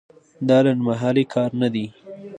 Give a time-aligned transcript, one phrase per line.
[0.47, 1.85] دا لنډمهالی کار نه دی.